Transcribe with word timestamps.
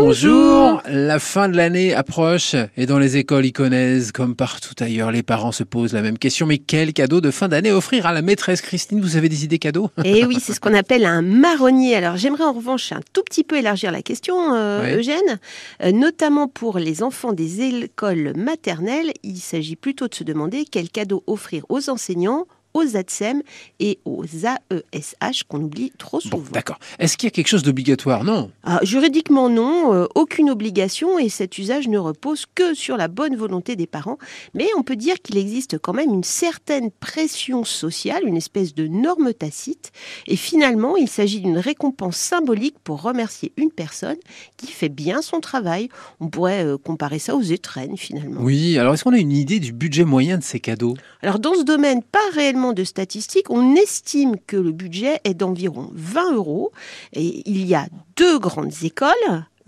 Bonjour. 0.00 0.80
La 0.88 1.18
fin 1.18 1.48
de 1.48 1.56
l'année 1.56 1.92
approche 1.92 2.54
et 2.76 2.86
dans 2.86 3.00
les 3.00 3.16
écoles 3.16 3.46
iconaises, 3.46 4.12
comme 4.12 4.36
partout 4.36 4.74
ailleurs, 4.78 5.10
les 5.10 5.24
parents 5.24 5.50
se 5.50 5.64
posent 5.64 5.92
la 5.92 6.02
même 6.02 6.18
question. 6.18 6.46
Mais 6.46 6.58
quel 6.58 6.92
cadeau 6.92 7.20
de 7.20 7.32
fin 7.32 7.48
d'année 7.48 7.72
offrir 7.72 8.06
à 8.06 8.12
la 8.12 8.22
maîtresse 8.22 8.60
Christine? 8.60 9.00
Vous 9.00 9.16
avez 9.16 9.28
des 9.28 9.44
idées 9.44 9.58
cadeaux? 9.58 9.90
Eh 10.04 10.24
oui, 10.24 10.38
c'est 10.40 10.52
ce 10.52 10.60
qu'on 10.60 10.74
appelle 10.74 11.04
un 11.04 11.20
marronnier. 11.20 11.96
Alors 11.96 12.16
j'aimerais 12.16 12.44
en 12.44 12.52
revanche 12.52 12.92
un 12.92 13.00
tout 13.12 13.22
petit 13.24 13.42
peu 13.42 13.56
élargir 13.56 13.90
la 13.90 14.00
question, 14.00 14.54
euh. 14.54 14.98
Eugène. 14.98 15.40
Euh, 15.82 15.90
notamment 15.90 16.46
pour 16.46 16.78
les 16.78 17.02
enfants 17.02 17.32
des 17.32 17.62
écoles 17.62 18.34
maternelles, 18.36 19.12
il 19.24 19.38
s'agit 19.38 19.76
plutôt 19.76 20.06
de 20.06 20.14
se 20.14 20.22
demander 20.22 20.64
quel 20.64 20.90
cadeau 20.90 21.24
offrir 21.26 21.64
aux 21.68 21.90
enseignants 21.90 22.46
aux 22.78 22.96
ATSEM 22.96 23.42
et 23.80 23.98
aux 24.04 24.24
AESH 24.24 25.44
qu'on 25.48 25.62
oublie 25.62 25.92
trop 25.98 26.20
souvent. 26.20 26.38
Bon, 26.38 26.44
d'accord. 26.52 26.78
Est-ce 26.98 27.16
qu'il 27.16 27.26
y 27.26 27.28
a 27.28 27.30
quelque 27.30 27.48
chose 27.48 27.62
d'obligatoire? 27.62 28.24
Non. 28.24 28.50
Ah, 28.62 28.80
juridiquement 28.82 29.48
non, 29.48 29.94
euh, 29.94 30.06
aucune 30.14 30.50
obligation 30.50 31.18
et 31.18 31.28
cet 31.28 31.58
usage 31.58 31.88
ne 31.88 31.98
repose 31.98 32.46
que 32.54 32.74
sur 32.74 32.96
la 32.96 33.08
bonne 33.08 33.36
volonté 33.36 33.76
des 33.76 33.86
parents. 33.86 34.18
Mais 34.54 34.68
on 34.76 34.82
peut 34.82 34.96
dire 34.96 35.16
qu'il 35.22 35.36
existe 35.36 35.78
quand 35.78 35.92
même 35.92 36.10
une 36.10 36.24
certaine 36.24 36.90
pression 36.90 37.64
sociale, 37.64 38.22
une 38.26 38.36
espèce 38.36 38.74
de 38.74 38.86
norme 38.86 39.32
tacite. 39.32 39.92
Et 40.26 40.36
finalement, 40.36 40.96
il 40.96 41.08
s'agit 41.08 41.40
d'une 41.40 41.58
récompense 41.58 42.16
symbolique 42.16 42.76
pour 42.84 43.02
remercier 43.02 43.52
une 43.56 43.70
personne 43.70 44.16
qui 44.56 44.68
fait 44.68 44.88
bien 44.88 45.22
son 45.22 45.40
travail. 45.40 45.88
On 46.20 46.28
pourrait 46.28 46.64
euh, 46.64 46.78
comparer 46.78 47.18
ça 47.18 47.36
aux 47.36 47.42
étrennes 47.42 47.96
finalement. 47.96 48.40
Oui, 48.40 48.78
alors 48.78 48.94
est-ce 48.94 49.04
qu'on 49.04 49.12
a 49.12 49.18
une 49.18 49.32
idée 49.32 49.60
du 49.60 49.72
budget 49.72 50.04
moyen 50.04 50.38
de 50.38 50.42
ces 50.42 50.60
cadeaux? 50.60 50.96
Alors 51.22 51.38
dans 51.38 51.54
ce 51.54 51.62
domaine, 51.62 52.02
pas 52.02 52.18
réellement 52.34 52.67
de 52.72 52.84
statistiques, 52.84 53.50
on 53.50 53.74
estime 53.74 54.36
que 54.46 54.56
le 54.56 54.72
budget 54.72 55.20
est 55.24 55.34
d'environ 55.34 55.90
20 55.92 56.34
euros. 56.34 56.72
Et 57.12 57.42
il 57.48 57.66
y 57.66 57.74
a 57.74 57.88
deux 58.16 58.38
grandes 58.38 58.72
écoles, 58.82 59.14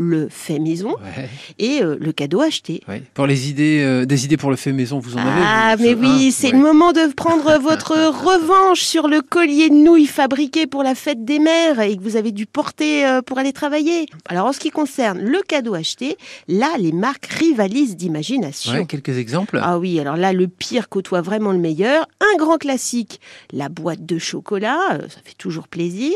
le 0.01 0.29
fait 0.31 0.59
maison 0.59 0.91
Ouais, 1.17 1.29
et 1.59 1.83
euh, 1.83 1.97
le 2.01 2.13
cadeau 2.13 2.41
acheté. 2.41 2.81
ouais. 2.89 3.03
Pour 3.13 3.27
les 3.27 3.51
idées, 3.51 3.83
euh, 3.85 4.07
des 4.07 4.25
idées 4.25 4.39
pour 4.39 4.49
le 4.51 4.57
fait 4.57 4.73
maison, 4.73 4.99
vous 4.99 5.17
en 5.17 5.21
avez 5.21 5.43
Ah, 5.45 5.77
mais 5.79 5.95
oui, 5.95 6.33
c'est 6.33 6.47
Ouais. 6.49 6.53
le 6.55 6.59
moment 6.59 6.93
de 6.93 7.13
prendre 7.13 7.59
votre 7.61 7.93
revanche 7.93 8.81
sur 8.81 9.09
le 9.09 9.21
collier 9.21 9.69
de 9.69 9.75
nouilles 9.75 10.07
fabriqué 10.07 10.67
pour 10.67 10.83
la 10.83 10.95
fête 10.95 11.25
des 11.27 11.39
mères 11.39 11.81
et 11.81 11.97
que 11.99 12.03
vous 12.03 12.17
avez 12.17 12.33
dû 12.33 12.47
porter 12.47 13.07
euh, 13.07 13.21
pour 13.21 13.39
aller 13.39 13.53
travailler. 13.53 14.07
Alors, 14.29 14.47
en 14.47 14.53
ce 14.55 14.59
qui 14.59 14.71
concerne 14.71 15.21
le 15.21 15.41
cadeau 15.47 15.75
acheté, 15.75 16.17
là, 16.49 16.69
les 16.79 16.93
marques 16.93 17.27
rivalisent 17.27 17.97
d'imagination. 17.97 18.87
Quelques 18.87 19.19
exemples 19.19 19.61
Ah 19.63 19.79
oui, 19.79 20.01
alors 20.01 20.17
là, 20.17 20.33
le 20.33 20.49
pire 20.49 20.89
côtoie 20.89 21.21
vraiment 21.21 21.53
le 21.53 21.59
meilleur. 21.59 22.07
Un 22.21 22.37
grand 22.39 22.57
classique, 22.57 23.21
la 23.53 23.69
boîte 23.69 24.07
de 24.07 24.19
chocolat, 24.19 24.99
ça 25.11 25.21
fait 25.25 25.37
toujours 25.37 25.69
plaisir. 25.69 26.15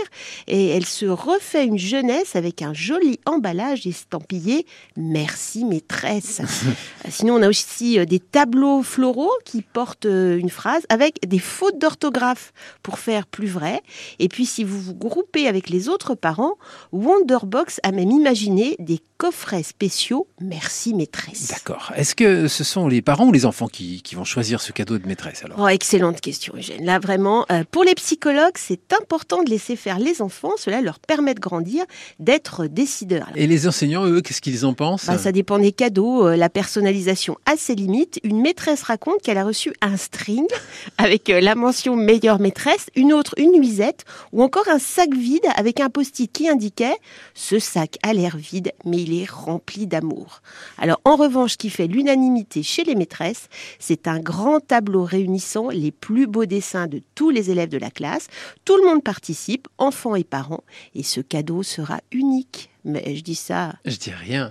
Et 0.48 0.68
elle 0.68 0.86
se 0.86 1.04
refait 1.06 1.66
une 1.66 1.78
jeunesse 1.78 2.34
avec 2.34 2.62
un 2.62 2.72
joli 2.72 3.20
emballage 3.26 3.73
estampillé 3.86 4.66
«Merci 4.96 5.64
maîtresse». 5.64 6.40
Sinon, 7.08 7.36
on 7.36 7.42
a 7.42 7.48
aussi 7.48 7.98
euh, 7.98 8.04
des 8.04 8.20
tableaux 8.20 8.82
floraux 8.82 9.32
qui 9.44 9.62
portent 9.62 10.06
euh, 10.06 10.38
une 10.38 10.50
phrase 10.50 10.82
avec 10.88 11.26
des 11.26 11.38
fautes 11.38 11.78
d'orthographe 11.78 12.52
pour 12.82 12.98
faire 12.98 13.26
plus 13.26 13.48
vrai. 13.48 13.82
Et 14.18 14.28
puis, 14.28 14.46
si 14.46 14.64
vous 14.64 14.80
vous 14.80 14.94
groupez 14.94 15.48
avec 15.48 15.68
les 15.70 15.88
autres 15.88 16.14
parents, 16.14 16.54
Wonderbox 16.92 17.80
a 17.82 17.92
même 17.92 18.10
imaginé 18.10 18.76
des 18.78 19.00
coffrets 19.24 19.62
spéciaux 19.62 20.26
«Merci 20.42 20.92
maîtresse». 20.92 21.48
D'accord. 21.50 21.92
Est-ce 21.96 22.14
que 22.14 22.46
ce 22.46 22.62
sont 22.62 22.88
les 22.88 23.00
parents 23.00 23.28
ou 23.28 23.32
les 23.32 23.46
enfants 23.46 23.68
qui, 23.68 24.02
qui 24.02 24.16
vont 24.16 24.24
choisir 24.24 24.60
ce 24.60 24.70
cadeau 24.70 24.98
de 24.98 25.08
maîtresse 25.08 25.42
alors? 25.46 25.56
Oh, 25.62 25.68
excellente 25.68 26.20
question, 26.20 26.52
Eugène. 26.54 26.84
Là, 26.84 26.98
vraiment, 26.98 27.46
euh, 27.50 27.64
pour 27.70 27.84
les 27.84 27.94
psychologues, 27.94 28.56
c'est 28.56 28.92
important 28.92 29.42
de 29.42 29.48
laisser 29.48 29.76
faire 29.76 29.98
les 29.98 30.20
enfants. 30.20 30.50
Cela 30.58 30.82
leur 30.82 30.98
permet 30.98 31.32
de 31.32 31.40
grandir, 31.40 31.86
d'être 32.18 32.66
décideurs. 32.66 33.28
Alors, 33.28 33.38
Et 33.38 33.46
les 33.46 33.66
enseignants, 33.66 34.04
eux, 34.04 34.20
qu'est-ce 34.20 34.42
qu'ils 34.42 34.66
en 34.66 34.74
pensent? 34.74 35.06
Bah, 35.06 35.16
ça 35.16 35.32
dépend 35.32 35.58
des 35.58 35.72
cadeaux. 35.72 36.26
euh, 36.26 36.36
la 36.36 36.50
personnalisation 36.50 37.38
a 37.46 37.56
ses 37.56 37.76
limites. 37.76 38.20
Une 38.24 38.42
maîtresse 38.42 38.82
raconte 38.82 39.22
qu'elle 39.22 39.38
a 39.38 39.44
reçu 39.44 39.72
un 39.80 39.96
string 39.96 40.44
avec 40.98 41.30
euh, 41.30 41.40
la 41.40 41.54
mention 41.54 41.96
meilleure 41.96 42.40
maîtresse, 42.40 42.90
une 42.94 43.14
autre 43.14 43.34
une 43.38 43.52
nuisette 43.52 44.04
ou 44.32 44.42
encore 44.42 44.68
un 44.68 44.78
sac 44.78 45.14
vide 45.14 45.46
avec 45.56 45.80
un 45.80 45.88
post-it 45.88 46.30
qui 46.30 46.46
indiquait 46.46 46.96
ce 47.32 47.58
sac 47.58 47.96
a 48.02 48.12
l'air 48.12 48.36
vide 48.36 48.72
mais 48.84 48.98
il 48.98 49.13
est 49.13 49.13
rempli 49.28 49.86
d'amour. 49.86 50.42
Alors 50.78 51.00
en 51.04 51.14
revanche, 51.16 51.52
ce 51.52 51.56
qui 51.56 51.70
fait 51.70 51.86
l'unanimité 51.86 52.62
chez 52.62 52.82
les 52.82 52.96
maîtresses, 52.96 53.48
c'est 53.78 54.08
un 54.08 54.18
grand 54.18 54.58
tableau 54.60 55.04
réunissant 55.04 55.68
les 55.68 55.92
plus 55.92 56.26
beaux 56.26 56.46
dessins 56.46 56.88
de 56.88 57.00
tous 57.14 57.30
les 57.30 57.50
élèves 57.50 57.68
de 57.68 57.78
la 57.78 57.90
classe. 57.90 58.26
Tout 58.64 58.76
le 58.76 58.86
monde 58.86 59.04
participe, 59.04 59.68
enfants 59.78 60.16
et 60.16 60.24
parents, 60.24 60.64
et 60.94 61.02
ce 61.02 61.20
cadeau 61.20 61.62
sera 61.62 62.00
unique. 62.10 62.70
Mais 62.84 63.14
je 63.14 63.22
dis 63.22 63.34
ça 63.34 63.74
Je 63.84 63.96
dis 63.96 64.10
rien. 64.12 64.50